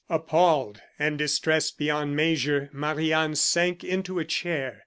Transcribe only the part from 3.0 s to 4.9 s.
Anne sank into a chair.